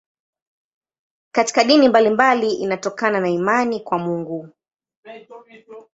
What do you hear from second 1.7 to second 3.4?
mbalimbali inatokana na